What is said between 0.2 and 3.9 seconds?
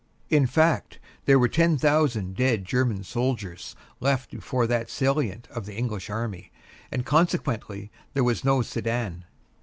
In fact, there were ten thousand dead German soldiers